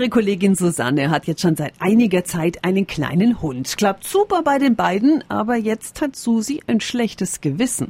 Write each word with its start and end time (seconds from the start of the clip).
Unsere 0.00 0.12
Kollegin 0.12 0.54
Susanne 0.54 1.10
hat 1.10 1.26
jetzt 1.26 1.42
schon 1.42 1.56
seit 1.56 1.74
einiger 1.78 2.24
Zeit 2.24 2.64
einen 2.64 2.86
kleinen 2.86 3.42
Hund. 3.42 3.76
Klappt 3.76 4.04
super 4.04 4.40
bei 4.42 4.56
den 4.56 4.74
beiden, 4.74 5.22
aber 5.28 5.56
jetzt 5.56 6.00
hat 6.00 6.16
Susi 6.16 6.62
ein 6.66 6.80
schlechtes 6.80 7.42
Gewissen. 7.42 7.86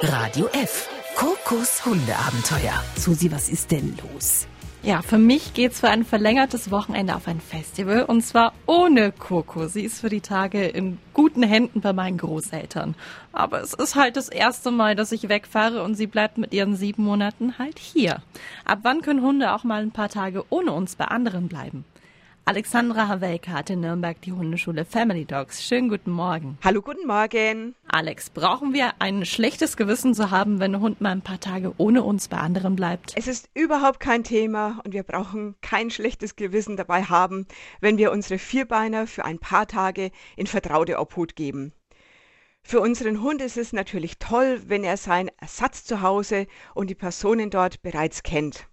Radio 0.00 0.48
F. 0.48 0.88
Kokos 1.14 1.86
Hundeabenteuer. 1.86 2.82
Susi, 2.96 3.30
was 3.30 3.48
ist 3.48 3.70
denn 3.70 3.96
los? 4.12 4.48
Ja, 4.84 5.00
für 5.00 5.18
mich 5.18 5.54
geht's 5.54 5.78
für 5.78 5.90
ein 5.90 6.04
verlängertes 6.04 6.72
Wochenende 6.72 7.14
auf 7.14 7.28
ein 7.28 7.40
Festival 7.40 8.02
und 8.02 8.22
zwar 8.22 8.52
ohne 8.66 9.12
Coco. 9.12 9.68
Sie 9.68 9.82
ist 9.82 10.00
für 10.00 10.08
die 10.08 10.20
Tage 10.20 10.66
in 10.66 10.98
guten 11.14 11.44
Händen 11.44 11.80
bei 11.80 11.92
meinen 11.92 12.18
Großeltern. 12.18 12.96
Aber 13.32 13.60
es 13.60 13.74
ist 13.74 13.94
halt 13.94 14.16
das 14.16 14.28
erste 14.28 14.72
Mal, 14.72 14.96
dass 14.96 15.12
ich 15.12 15.28
wegfahre 15.28 15.84
und 15.84 15.94
sie 15.94 16.08
bleibt 16.08 16.36
mit 16.36 16.52
ihren 16.52 16.74
sieben 16.74 17.04
Monaten 17.04 17.58
halt 17.60 17.78
hier. 17.78 18.22
Ab 18.64 18.80
wann 18.82 19.02
können 19.02 19.22
Hunde 19.22 19.52
auch 19.52 19.62
mal 19.62 19.82
ein 19.82 19.92
paar 19.92 20.08
Tage 20.08 20.44
ohne 20.50 20.72
uns 20.72 20.96
bei 20.96 21.04
anderen 21.04 21.46
bleiben? 21.46 21.84
Alexandra 22.44 23.06
Havelka 23.06 23.52
hat 23.52 23.70
in 23.70 23.80
Nürnberg 23.82 24.20
die 24.20 24.32
Hundeschule 24.32 24.84
Family 24.84 25.24
Dogs. 25.24 25.62
Schönen 25.62 25.88
guten 25.88 26.10
Morgen. 26.10 26.58
Hallo, 26.64 26.82
guten 26.82 27.06
Morgen. 27.06 27.76
Alex, 27.86 28.30
brauchen 28.30 28.74
wir 28.74 28.94
ein 28.98 29.24
schlechtes 29.24 29.76
Gewissen 29.76 30.12
zu 30.12 30.32
haben, 30.32 30.58
wenn 30.58 30.74
ein 30.74 30.80
Hund 30.80 31.00
mal 31.00 31.12
ein 31.12 31.22
paar 31.22 31.38
Tage 31.38 31.72
ohne 31.76 32.02
uns 32.02 32.26
bei 32.26 32.38
anderen 32.38 32.74
bleibt? 32.74 33.12
Es 33.16 33.28
ist 33.28 33.48
überhaupt 33.54 34.00
kein 34.00 34.24
Thema 34.24 34.80
und 34.84 34.92
wir 34.92 35.04
brauchen 35.04 35.54
kein 35.60 35.88
schlechtes 35.90 36.34
Gewissen 36.34 36.76
dabei 36.76 37.04
haben, 37.04 37.46
wenn 37.80 37.96
wir 37.96 38.10
unsere 38.10 38.40
Vierbeiner 38.40 39.06
für 39.06 39.24
ein 39.24 39.38
paar 39.38 39.68
Tage 39.68 40.10
in 40.34 40.48
vertraute 40.48 40.98
Obhut 40.98 41.36
geben. 41.36 41.72
Für 42.64 42.80
unseren 42.80 43.22
Hund 43.22 43.40
ist 43.40 43.56
es 43.56 43.72
natürlich 43.72 44.18
toll, 44.18 44.60
wenn 44.66 44.82
er 44.82 44.96
seinen 44.96 45.30
Ersatz 45.40 45.84
zu 45.84 46.00
Hause 46.00 46.48
und 46.74 46.90
die 46.90 46.96
Personen 46.96 47.50
dort 47.50 47.82
bereits 47.82 48.24
kennt. 48.24 48.66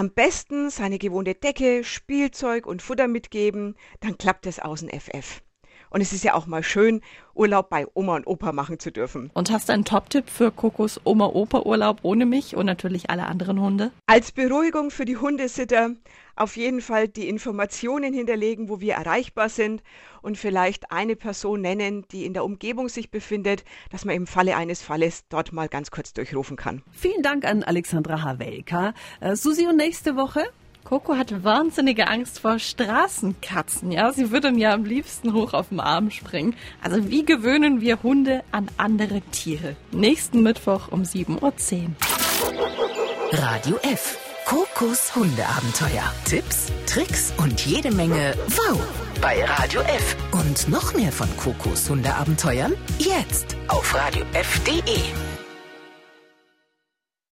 Am 0.00 0.12
besten 0.12 0.70
seine 0.70 0.96
gewohnte 0.96 1.34
Decke, 1.34 1.82
Spielzeug 1.82 2.68
und 2.68 2.82
Futter 2.82 3.08
mitgeben, 3.08 3.74
dann 3.98 4.16
klappt 4.16 4.46
es 4.46 4.60
außen 4.60 4.88
FF. 4.90 5.42
Und 5.90 6.00
es 6.00 6.12
ist 6.12 6.24
ja 6.24 6.34
auch 6.34 6.46
mal 6.46 6.62
schön, 6.62 7.00
Urlaub 7.34 7.70
bei 7.70 7.86
Oma 7.94 8.16
und 8.16 8.26
Opa 8.26 8.52
machen 8.52 8.78
zu 8.78 8.90
dürfen. 8.90 9.30
Und 9.34 9.50
hast 9.50 9.68
du 9.68 9.72
einen 9.72 9.84
Top-Tipp 9.84 10.28
für 10.28 10.50
Kokos 10.50 11.00
Oma-Opa-Urlaub 11.04 12.00
ohne 12.02 12.26
mich 12.26 12.56
und 12.56 12.66
natürlich 12.66 13.10
alle 13.10 13.26
anderen 13.26 13.60
Hunde? 13.60 13.90
Als 14.06 14.32
Beruhigung 14.32 14.90
für 14.90 15.04
die 15.04 15.16
Hundesitter 15.16 15.90
auf 16.36 16.56
jeden 16.56 16.80
Fall 16.80 17.08
die 17.08 17.28
Informationen 17.28 18.12
hinterlegen, 18.12 18.68
wo 18.68 18.80
wir 18.80 18.94
erreichbar 18.94 19.48
sind 19.48 19.82
und 20.22 20.38
vielleicht 20.38 20.92
eine 20.92 21.16
Person 21.16 21.60
nennen, 21.60 22.04
die 22.12 22.24
in 22.24 22.32
der 22.32 22.44
Umgebung 22.44 22.88
sich 22.88 23.10
befindet, 23.10 23.64
dass 23.90 24.04
man 24.04 24.14
im 24.14 24.26
Falle 24.26 24.56
eines 24.56 24.82
Falles 24.82 25.24
dort 25.28 25.52
mal 25.52 25.68
ganz 25.68 25.90
kurz 25.90 26.12
durchrufen 26.12 26.56
kann. 26.56 26.82
Vielen 26.92 27.22
Dank 27.22 27.44
an 27.44 27.62
Alexandra 27.62 28.22
Havelka. 28.22 28.94
Äh, 29.20 29.36
Susi, 29.36 29.66
und 29.66 29.76
nächste 29.76 30.16
Woche? 30.16 30.44
Coco 30.88 31.18
hat 31.18 31.44
wahnsinnige 31.44 32.08
Angst 32.08 32.38
vor 32.38 32.58
Straßenkatzen. 32.58 33.92
Ja, 33.92 34.10
sie 34.10 34.30
würde 34.30 34.50
mir 34.52 34.72
am 34.72 34.86
liebsten 34.86 35.34
hoch 35.34 35.52
auf 35.52 35.68
den 35.68 35.80
Arm 35.80 36.10
springen. 36.10 36.56
Also 36.82 37.10
wie 37.10 37.26
gewöhnen 37.26 37.82
wir 37.82 38.02
Hunde 38.02 38.42
an 38.52 38.68
andere 38.78 39.20
Tiere? 39.30 39.76
Nächsten 39.92 40.42
Mittwoch 40.42 40.88
um 40.90 41.02
7.10 41.02 41.42
Uhr. 41.42 41.52
Radio 43.32 43.76
F. 43.82 44.16
Kokos 44.46 45.14
Hundeabenteuer. 45.14 46.10
Tipps, 46.24 46.72
Tricks 46.86 47.34
und 47.36 47.66
jede 47.66 47.90
Menge 47.90 48.32
Wow 48.46 48.80
bei 49.20 49.44
Radio 49.44 49.82
F. 49.82 50.16
Und 50.32 50.70
noch 50.70 50.94
mehr 50.94 51.12
von 51.12 51.28
Kokos 51.36 51.90
Hundeabenteuern 51.90 52.72
jetzt 52.98 53.58
auf 53.68 53.94
radiof.de. 53.94 55.27